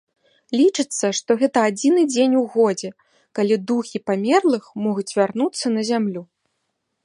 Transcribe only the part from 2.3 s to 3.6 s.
у годзе, калі